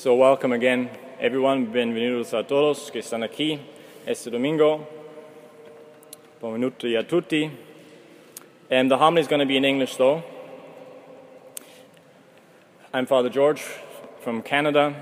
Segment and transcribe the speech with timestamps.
[0.00, 0.88] So, welcome again,
[1.20, 1.66] everyone.
[1.66, 3.60] Bienvenidos a todos que están aquí
[4.06, 4.88] este domingo.
[6.40, 7.50] Benvenuti a tutti.
[8.70, 10.22] And the homily is going to be in English, though.
[12.94, 13.60] I'm Father George
[14.22, 14.94] from Canada,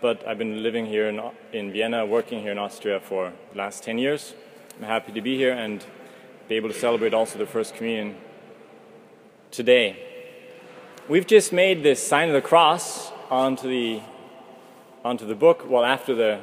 [0.00, 1.20] but I've been living here in,
[1.52, 4.34] in Vienna, working here in Austria for the last 10 years.
[4.78, 5.84] I'm happy to be here and
[6.48, 8.16] be able to celebrate also the First Communion
[9.52, 9.96] today.
[11.08, 14.02] We've just made this sign of the cross onto the
[15.04, 15.64] onto the book.
[15.68, 16.40] Well, after the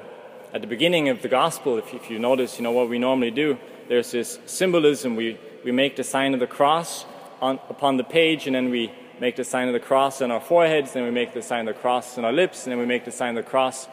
[0.53, 3.31] at the beginning of the gospel, if if you notice, you know what we normally
[3.31, 3.57] do.
[3.87, 5.15] There's this symbolism.
[5.15, 7.05] We we make the sign of the cross
[7.41, 10.39] on, upon the page, and then we make the sign of the cross on our
[10.39, 12.85] foreheads, then we make the sign of the cross on our lips, and then we
[12.85, 13.87] make the sign of the cross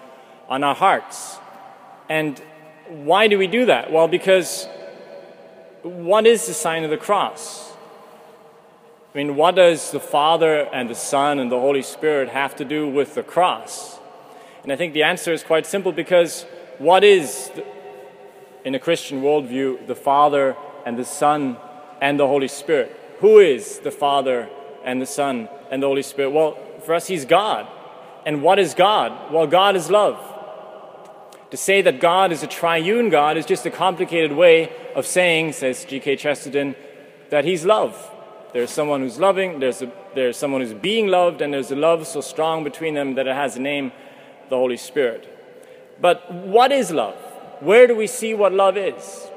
[0.48, 1.38] on our hearts.
[2.08, 2.40] And
[2.88, 3.90] why do we do that?
[3.90, 4.68] Well, because
[5.82, 7.72] what is the sign of the cross?
[9.14, 12.64] I mean, what does the Father and the Son and the Holy Spirit have to
[12.64, 13.93] do with the cross?
[14.64, 16.46] And I think the answer is quite simple because
[16.78, 17.64] what is, the,
[18.64, 21.58] in a Christian worldview, the Father and the Son
[22.00, 22.98] and the Holy Spirit?
[23.20, 24.48] Who is the Father
[24.82, 26.30] and the Son and the Holy Spirit?
[26.30, 27.68] Well, for us, He's God.
[28.26, 29.32] And what is God?
[29.32, 30.18] Well, God is love.
[31.50, 35.52] To say that God is a triune God is just a complicated way of saying,
[35.52, 36.16] says G.K.
[36.16, 36.74] Chesterton,
[37.30, 38.10] that He's love.
[38.54, 42.06] There's someone who's loving, there's, a, there's someone who's being loved, and there's a love
[42.06, 43.92] so strong between them that it has a name,
[44.48, 45.30] the Holy Spirit.
[46.00, 47.16] But what is love?
[47.60, 49.28] Where do we see what love is?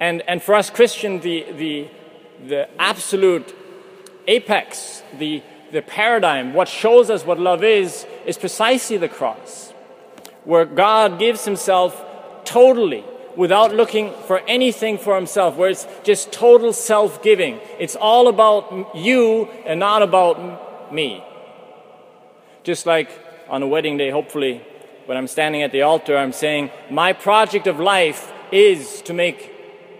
[0.00, 1.88] And, and for us Christians, the, the,
[2.46, 3.54] the absolute
[4.26, 9.72] apex, the, the paradigm, what shows us what love is, is precisely the cross,
[10.44, 12.04] where God gives Himself
[12.44, 13.04] totally
[13.36, 17.60] without looking for anything for himself, where it's just total self giving.
[17.78, 21.22] It's all about you and not about me.
[22.64, 23.10] Just like
[23.48, 24.62] on a wedding day, hopefully,
[25.06, 29.52] when I'm standing at the altar, I'm saying, My project of life is to make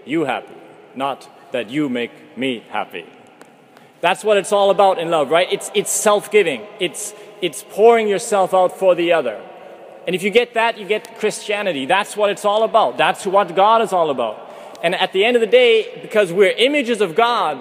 [0.05, 0.55] you happy,
[0.95, 3.07] not that you make me happy.
[4.01, 5.51] That's what it's all about in love, right?
[5.51, 9.41] It's, it's self giving, it's, it's pouring yourself out for the other.
[10.07, 11.87] And if you get that, you get Christianity.
[11.87, 12.97] That's what it's all about.
[12.97, 14.41] That's what God is all about.
[14.83, 17.59] And at the end of the day, because we're images of God,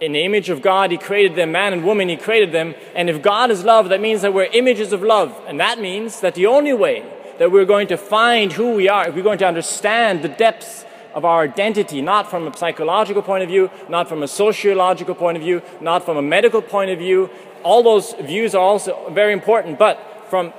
[0.00, 2.74] in the image of God, He created them, man and woman, He created them.
[2.94, 5.38] And if God is love, that means that we're images of love.
[5.46, 7.04] And that means that the only way
[7.38, 10.84] that we're going to find who we are, if we're going to understand the depths
[11.14, 15.36] of our identity, not from a psychological point of view, not from a sociological point
[15.36, 17.30] of view, not from a medical point of view,
[17.62, 19.98] all those views are also very important, but
[20.28, 20.52] from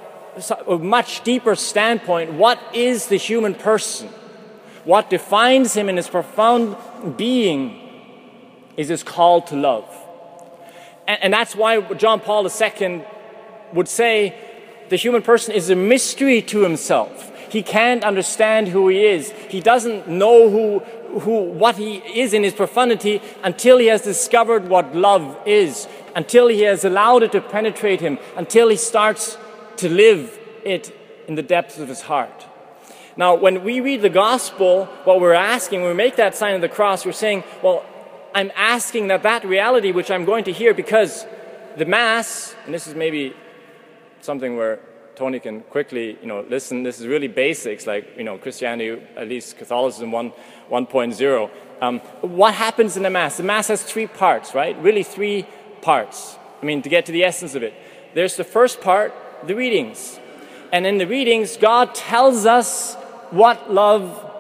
[0.68, 4.08] a much deeper standpoint, what is the human person?
[4.84, 6.76] What defines him in his profound
[7.18, 7.89] being
[8.80, 9.86] is his call to love.
[11.06, 13.04] And, and that's why John Paul II
[13.74, 14.34] would say
[14.88, 17.26] the human person is a mystery to himself.
[17.52, 19.32] He can't understand who he is.
[19.50, 20.80] He doesn't know who,
[21.20, 25.86] who, what he is in his profundity until he has discovered what love is,
[26.16, 29.38] until he has allowed it to penetrate him, until he starts
[29.78, 30.96] to live it
[31.28, 32.46] in the depths of his heart.
[33.18, 36.62] Now, when we read the gospel, what we're asking, when we make that sign of
[36.62, 37.84] the cross, we're saying, well,
[38.40, 41.26] I'm asking that that reality which I'm going to hear, because
[41.76, 43.36] the Mass, and this is maybe
[44.22, 44.80] something where
[45.16, 49.28] Tony can quickly, you know, listen, this is really basics, like, you know, Christianity, at
[49.28, 50.32] least Catholicism 1,
[50.72, 51.52] 1.0.
[51.82, 53.36] Um, what happens in the Mass?
[53.36, 54.82] The Mass has three parts, right?
[54.82, 55.46] Really three
[55.82, 56.38] parts.
[56.62, 57.74] I mean, to get to the essence of it.
[58.14, 59.14] There's the first part,
[59.44, 60.18] the readings.
[60.72, 62.96] And in the readings, God tells us
[63.32, 64.32] what love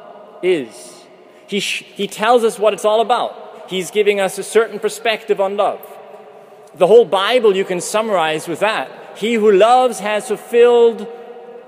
[0.41, 1.03] is.
[1.47, 3.47] He, he tells us what it's all about.
[3.69, 5.79] He's giving us a certain perspective on love.
[6.73, 8.89] The whole Bible you can summarize with that.
[9.15, 11.07] He who loves has fulfilled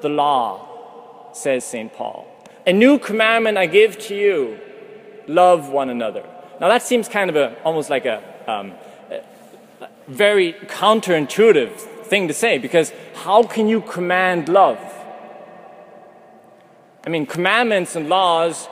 [0.01, 1.93] the law, says St.
[1.93, 2.25] Paul.
[2.65, 4.59] A new commandment I give to you
[5.27, 6.23] love one another.
[6.59, 8.73] Now that seems kind of a, almost like a, um,
[9.11, 11.71] a very counterintuitive
[12.05, 14.79] thing to say because how can you command love?
[17.05, 18.67] I mean, commandments and laws,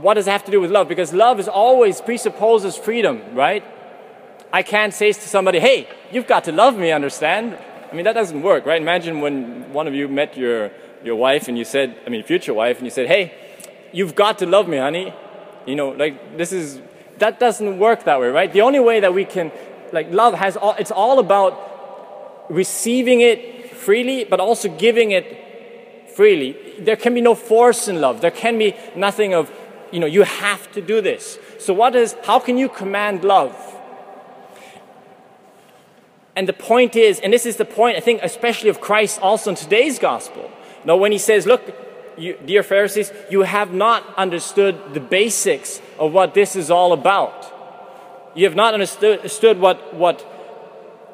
[0.00, 0.88] what does it have to do with love?
[0.88, 3.64] Because love is always presupposes freedom, right?
[4.52, 7.58] I can't say to somebody, hey, you've got to love me, understand?
[7.90, 8.80] I mean, that doesn't work, right?
[8.80, 10.70] Imagine when one of you met your,
[11.02, 13.34] your wife and you said, I mean, future wife, and you said, hey,
[13.92, 15.12] you've got to love me, honey.
[15.66, 16.80] You know, like, this is,
[17.18, 18.52] that doesn't work that way, right?
[18.52, 19.50] The only way that we can,
[19.92, 25.43] like, love has all, it's all about receiving it freely, but also giving it
[26.14, 26.56] freely.
[26.78, 28.20] There can be no force in love.
[28.20, 29.50] There can be nothing of,
[29.92, 31.38] you know, you have to do this.
[31.58, 33.54] So, what is, how can you command love?
[36.36, 39.50] And the point is, and this is the point, I think, especially of Christ also
[39.50, 40.50] in today's gospel.
[40.84, 41.62] Now, when he says, Look,
[42.16, 47.50] you, dear Pharisees, you have not understood the basics of what this is all about.
[48.34, 50.26] You have not understood, what, what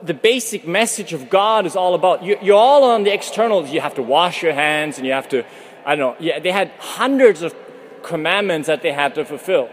[0.03, 2.23] the basic message of God is all about.
[2.23, 3.71] You, you're all on the externals.
[3.71, 5.45] You have to wash your hands and you have to,
[5.85, 7.55] I don't know, yeah, they had hundreds of
[8.03, 9.69] commandments that they had to fulfill.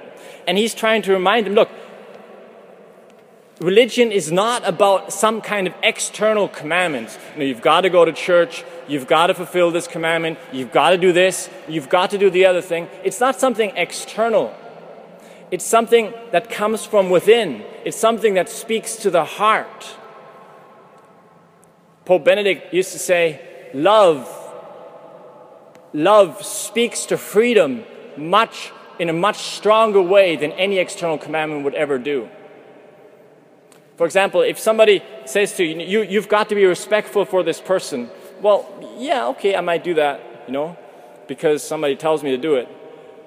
[0.47, 1.69] And he's trying to remind them look,
[3.59, 7.18] religion is not about some kind of external commandments.
[7.33, 10.71] You know, you've got to go to church, you've got to fulfill this commandment, you've
[10.71, 12.89] got to do this, you've got to do the other thing.
[13.03, 14.53] It's not something external.
[15.50, 17.63] It's something that comes from within.
[17.85, 19.95] It's something that speaks to the heart.
[22.07, 23.42] Pope Benedict used to say,
[23.74, 24.33] love
[25.92, 27.83] love speaks to freedom
[28.15, 32.30] much in a much stronger way than any external commandment would ever do.
[33.98, 37.59] For example, if somebody says to you, you you've got to be respectful for this
[37.59, 38.10] person,
[38.42, 38.65] well,
[38.98, 40.77] yeah, okay, I might do that, you know,
[41.27, 42.69] because somebody tells me to do it.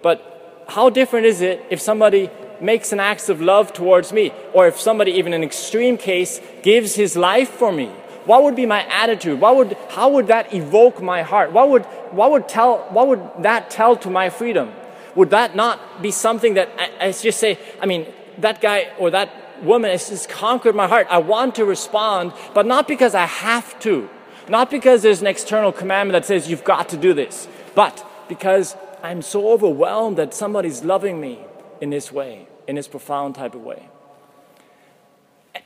[0.00, 2.30] But how different is it if somebody
[2.62, 6.40] makes an act of love towards me, or if somebody, even in an extreme case,
[6.62, 7.90] gives his life for me?
[8.24, 9.40] What would be my attitude?
[9.40, 11.52] What would, how would that evoke my heart?
[11.52, 14.72] What would, what, would tell, what would that tell to my freedom?
[15.14, 18.06] Would that not be something that I, I just say, I mean,
[18.38, 19.30] that guy or that
[19.62, 21.06] woman has just conquered my heart.
[21.10, 24.08] I want to respond, but not because I have to,
[24.48, 28.76] not because there's an external commandment that says you've got to do this, but because
[29.02, 31.40] I'm so overwhelmed that somebody's loving me
[31.80, 33.88] in this way, in this profound type of way.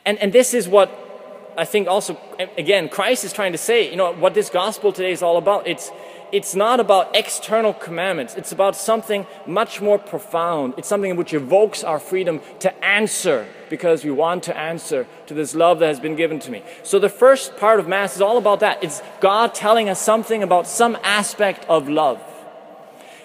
[0.05, 1.04] And, and this is what
[1.56, 2.19] I think also,
[2.59, 5.67] again, Christ is trying to say, you know, what this gospel today is all about.
[5.67, 5.91] It's,
[6.33, 8.35] it's not about external commandments.
[8.35, 10.75] It's about something much more profound.
[10.77, 15.55] It's something which evokes our freedom to answer because we want to answer to this
[15.55, 16.62] love that has been given to me.
[16.83, 18.83] So the first part of Mass is all about that.
[18.83, 22.21] It's God telling us something about some aspect of love.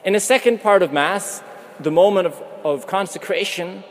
[0.05, 1.41] In the second part of Mass,
[1.79, 3.83] the moment of, of consecration,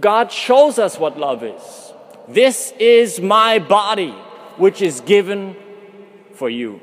[0.00, 1.85] God shows us what love is.
[2.28, 4.10] This is my body,
[4.56, 5.56] which is given
[6.32, 6.80] for you.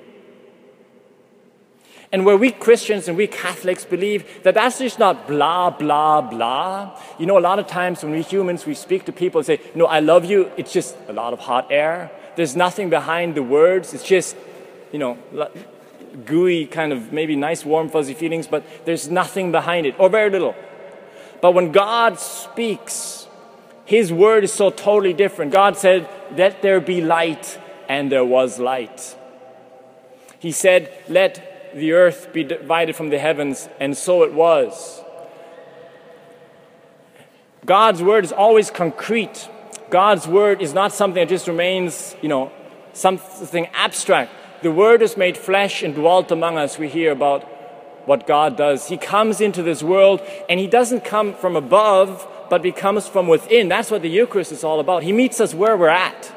[2.12, 7.02] And where we Christians and we Catholics believe that that's just not blah, blah, blah.
[7.18, 9.60] You know, a lot of times when we humans, we speak to people and say,
[9.74, 12.12] No, I love you, it's just a lot of hot air.
[12.36, 13.96] There's nothing behind the words.
[13.96, 14.36] It's just,
[14.92, 15.18] you know,
[16.26, 20.30] gooey, kind of maybe nice, warm, fuzzy feelings, but there's nothing behind it, or very
[20.30, 20.56] little.
[21.42, 23.28] But when God speaks,
[23.94, 25.52] His word is so totally different.
[25.52, 29.16] God said, Let there be light, and there was light.
[30.40, 35.04] He said, Let the earth be divided from the heavens, and so it was.
[37.68, 39.48] God's word is always concrete.
[39.92, 42.52] God's word is not something that just remains, you know,
[42.94, 44.32] something abstract.
[44.64, 46.80] The word is made flesh and dwelt among us.
[46.80, 47.44] We hear about
[48.08, 48.88] what God does.
[48.88, 50.20] He comes into this world
[50.50, 53.68] and he doesn't come from above, but becomes from within.
[53.68, 55.02] That's what the Eucharist is all about.
[55.02, 56.32] He meets us where we're at.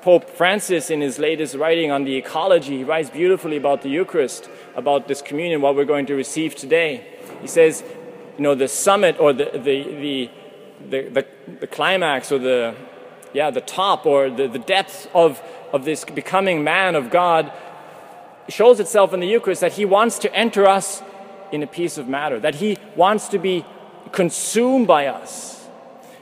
[0.00, 4.50] Pope Francis, in his latest writing on the ecology, he writes beautifully about the Eucharist,
[4.74, 7.06] about this communion, what we're going to receive today.
[7.40, 7.84] He says,
[8.36, 10.30] you know, the summit or the, the, the,
[10.90, 11.26] the,
[11.60, 12.74] the, climax or the,
[13.32, 15.40] yeah, the top or the, the depth of,
[15.72, 17.52] of this becoming man of God
[18.48, 21.00] shows itself in the Eucharist that he wants to enter us
[21.52, 23.64] in a piece of matter, that he wants to be
[24.12, 25.66] consumed by us.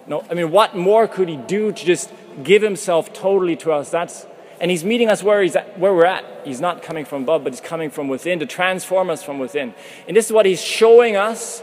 [0.06, 2.10] No, I mean, what more could he do to just
[2.42, 3.90] give himself totally to us.
[3.90, 4.26] That's
[4.60, 6.24] and he's meeting us where he's at, where we're at.
[6.44, 9.74] He's not coming from above, but he's coming from within to transform us from within.
[10.06, 11.62] And this is what he's showing us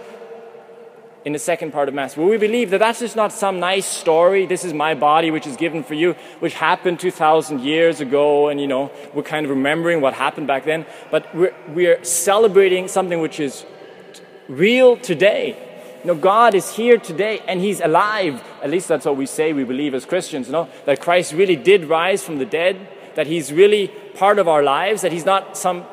[1.24, 3.86] in the second part of Mass, where we believe that that's just not some nice
[3.86, 4.48] story.
[4.48, 8.60] This is my body, which is given for you, which happened 2,000 years ago, and
[8.60, 10.86] you know, we're kind of remembering what happened back then.
[11.12, 13.64] But we're, we're celebrating something which is
[14.48, 15.67] real today.
[16.04, 18.44] Know, God is here today and He's alive.
[18.62, 21.86] At least that's what we say we believe as Christians, know, that Christ really did
[21.86, 25.86] rise from the dead, that He's really part of our lives, that He's not some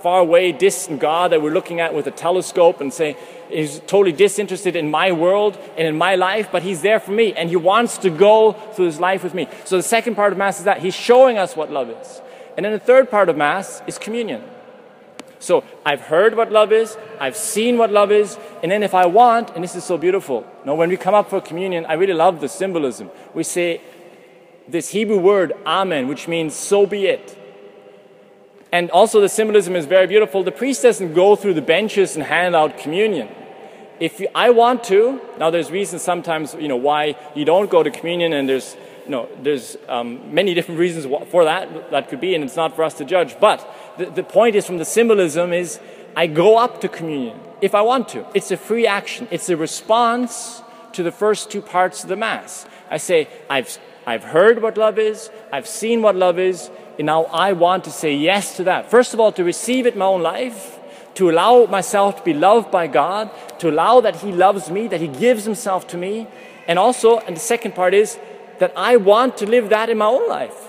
[0.00, 3.16] far away, distant God that we're looking at with a telescope and saying,
[3.50, 7.34] He's totally disinterested in my world and in my life, but He's there for me
[7.34, 9.48] and He wants to go through His life with me.
[9.64, 12.20] So the second part of Mass is that He's showing us what love is.
[12.56, 14.42] And then the third part of Mass is communion.
[15.40, 19.06] So I've heard what love is, I've seen what love is, and then if I
[19.06, 21.94] want, and this is so beautiful, you know, when we come up for communion, I
[21.94, 23.10] really love the symbolism.
[23.34, 23.80] We say
[24.66, 27.36] this Hebrew word, amen, which means so be it.
[28.72, 30.42] And also the symbolism is very beautiful.
[30.42, 33.28] The priest doesn't go through the benches and hand out communion.
[33.98, 37.90] If I want to, now there's reasons sometimes, you know, why you don't go to
[37.90, 42.34] communion, and there's you know, there's um, many different reasons for that, that could be,
[42.34, 43.38] and it's not for us to judge.
[43.40, 45.80] But the, the point is from the symbolism is
[46.16, 48.26] I go up to communion if I want to.
[48.34, 49.28] It's a free action.
[49.30, 50.62] It's a response
[50.92, 52.66] to the first two parts of the Mass.
[52.90, 57.24] I say, I've, I've heard what love is, I've seen what love is, and now
[57.24, 58.90] I want to say yes to that.
[58.90, 60.78] First of all, to receive it in my own life,
[61.14, 65.00] to allow myself to be loved by God, to allow that He loves me, that
[65.00, 66.26] He gives Himself to me,
[66.66, 68.18] and also, and the second part is
[68.58, 70.68] that I want to live that in my own life.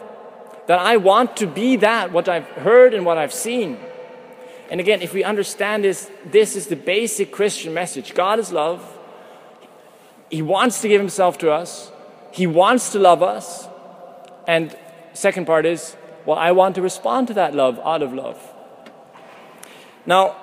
[0.67, 3.77] That I want to be that, what I've heard and what I've seen.
[4.69, 8.97] And again, if we understand this, this is the basic Christian message God is love.
[10.29, 11.91] He wants to give Himself to us,
[12.31, 13.67] He wants to love us.
[14.47, 14.75] And
[15.13, 18.39] second part is, well, I want to respond to that love out of love.
[20.05, 20.35] Now,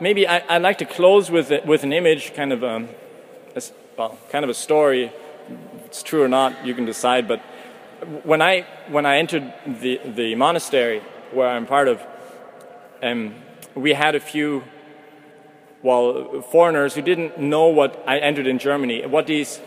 [0.00, 2.88] maybe I, would like to close with, with an image, kind of um,
[3.54, 3.62] a,
[3.96, 5.12] well, kind of a story.
[5.94, 7.28] It's true or not, you can decide.
[7.28, 7.38] But
[8.24, 10.98] when I when I entered the the monastery
[11.30, 12.02] where I'm part of,
[13.00, 13.36] um,
[13.76, 14.64] we had a few
[15.84, 19.60] well foreigners who didn't know what I entered in Germany, what these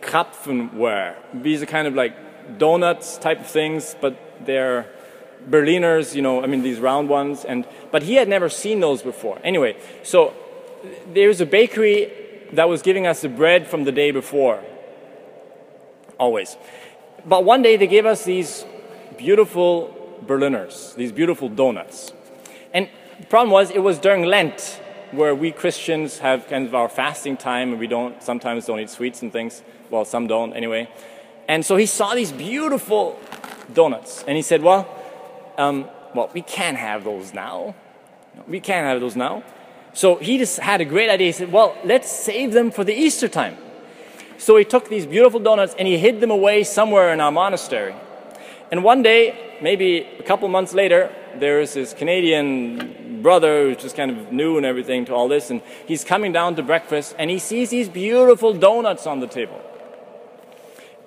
[0.00, 1.14] Krapfen were.
[1.34, 4.16] These are kind of like donuts type of things, but
[4.46, 4.86] they're
[5.46, 9.02] Berliners, you know, I mean these round ones, and but he had never seen those
[9.02, 9.38] before.
[9.44, 10.32] Anyway, so
[11.12, 12.10] there was a bakery
[12.54, 14.64] that was giving us the bread from the day before,
[16.18, 16.56] always.
[17.24, 18.64] But one day they gave us these
[19.16, 19.92] beautiful
[20.26, 22.12] Berliners, these beautiful donuts,
[22.72, 24.80] and the problem was it was during Lent,
[25.12, 28.90] where we Christians have kind of our fasting time, and we don't sometimes don't eat
[28.90, 29.62] sweets and things.
[29.90, 30.88] Well, some don't anyway.
[31.48, 33.18] And so he saw these beautiful
[33.72, 34.86] donuts, and he said, "Well,
[35.58, 37.74] um, well, we can't have those now.
[38.46, 39.42] We can't have those now."
[39.92, 41.28] So he just had a great idea.
[41.28, 43.56] He said, "Well, let's save them for the Easter time."
[44.38, 47.94] So he took these beautiful donuts and he hid them away somewhere in our monastery.
[48.70, 54.10] And one day, maybe a couple months later, there's this Canadian brother who's just kind
[54.10, 57.38] of new and everything to all this, and he's coming down to breakfast and he
[57.38, 59.60] sees these beautiful donuts on the table.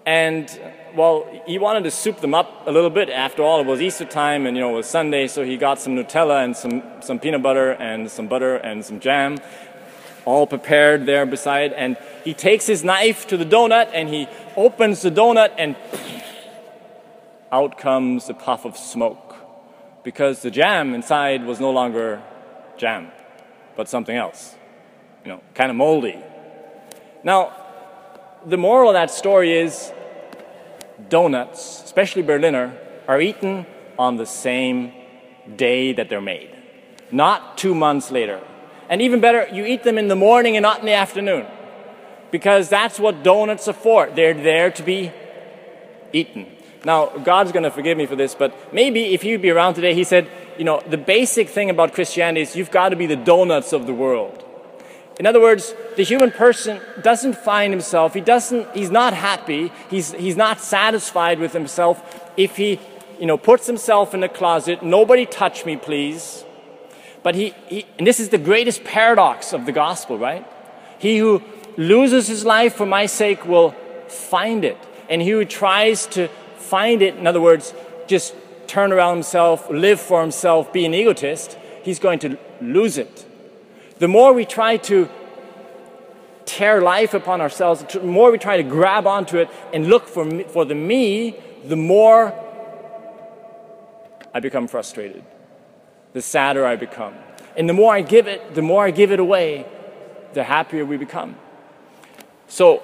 [0.06, 0.50] And
[0.96, 3.10] well, he wanted to soup them up a little bit.
[3.10, 5.80] After all, it was Easter time and you know it was Sunday, so he got
[5.80, 9.38] some Nutella and some, some peanut butter and some butter and some jam,
[10.30, 11.74] all prepared there beside.
[11.74, 15.76] And he takes his knife to the donut and he opens the donut and
[17.52, 19.36] out comes a puff of smoke
[20.04, 22.22] because the jam inside was no longer
[22.78, 23.12] jam,
[23.76, 24.56] but something else,
[25.26, 26.20] you know, kind of moldy.
[27.24, 27.52] Now,
[28.46, 29.92] the moral of that story is
[31.10, 33.66] donuts, especially Berliner, are eaten
[33.98, 34.94] on the same
[35.56, 36.56] day that they're made,
[37.12, 38.40] not two months later.
[38.90, 41.46] And even better, you eat them in the morning and not in the afternoon,
[42.32, 44.10] because that's what donuts are for.
[44.10, 45.12] They're there to be
[46.12, 46.48] eaten.
[46.86, 49.94] Now, God's going to forgive me for this, but maybe if he'd be around today,
[49.94, 50.28] he said,
[50.58, 53.86] you know, the basic thing about Christianity is you've got to be the donuts of
[53.86, 54.44] the world.
[55.20, 60.14] In other words, the human person doesn't find himself, he doesn't, he's not happy, he's,
[60.14, 62.80] he's not satisfied with himself if he,
[63.20, 66.46] you know, puts himself in the closet, nobody touch me, please.
[67.24, 70.46] But he, he and this is the greatest paradox of the gospel, right?
[71.00, 71.42] He who
[71.78, 73.72] loses his life for my sake will
[74.08, 74.78] find it.
[75.10, 77.74] And he who tries to find it, in other words,
[78.08, 78.36] just
[78.68, 83.26] turn around himself, live for himself, be an egotist, he's going to lose it
[84.00, 85.10] the more we try to
[86.46, 90.26] tear life upon ourselves, the more we try to grab onto it and look for,
[90.26, 91.36] me, for the me,
[91.66, 92.34] the more
[94.34, 95.24] I become frustrated,
[96.14, 97.14] the sadder I become.
[97.56, 99.66] And the more I give it, the more I give it away,
[100.34, 101.36] the happier we become.
[102.48, 102.84] So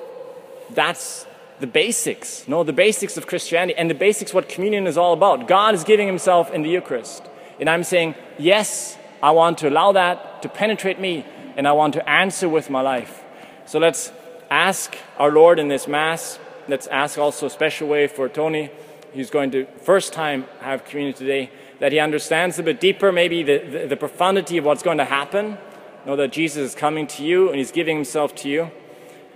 [0.72, 1.26] that's
[1.60, 5.48] the basics, no, the basics of Christianity and the basics what communion is all about.
[5.48, 7.24] God is giving himself in the Eucharist.
[7.60, 11.94] And I'm saying, yes, I want to allow that to penetrate me and I want
[11.94, 13.24] to answer with my life.
[13.66, 14.12] So let's
[14.50, 16.38] ask our Lord in this Mass.
[16.68, 18.70] Let's ask also a special way for Tony,
[19.14, 23.44] who's going to first time have communion today, that he understands a bit deeper, maybe
[23.44, 25.58] the, the, the profundity of what's going to happen.
[26.06, 28.72] Know that Jesus is coming to you and he's giving himself to you,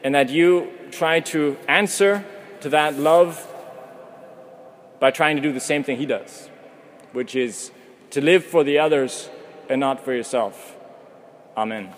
[0.03, 2.25] and that you try to answer
[2.61, 3.45] to that love
[4.99, 6.49] by trying to do the same thing he does,
[7.13, 7.71] which is
[8.11, 9.29] to live for the others
[9.69, 10.75] and not for yourself.
[11.55, 11.93] Amen.